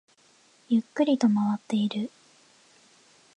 [0.67, 2.09] ゆっくりと回っている